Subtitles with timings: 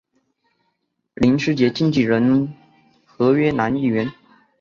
[1.13, 2.51] 林师杰经理人
[3.05, 4.11] 合约男艺员。